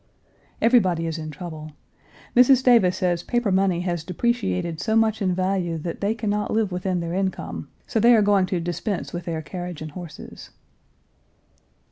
Everybody 0.63 1.05
is 1.05 1.19
in 1.19 1.29
trouble. 1.29 1.73
Mrs. 2.35 2.63
Davis 2.63 2.97
says 2.97 3.21
paper 3.21 3.51
money 3.51 3.81
has 3.81 4.03
depreciated 4.03 4.81
so 4.81 4.95
much 4.95 5.21
in 5.21 5.35
value 5.35 5.77
that 5.77 6.01
they 6.01 6.15
can 6.15 6.27
not 6.31 6.49
live 6.49 6.71
within 6.71 7.01
their 7.01 7.13
income; 7.13 7.69
so 7.85 7.99
they 7.99 8.15
are 8.15 8.23
going 8.23 8.47
to 8.47 8.59
dispense 8.59 9.13
with 9.13 9.25
their 9.25 9.43
carriage 9.43 9.79
and 9.79 9.91
horses. 9.91 10.49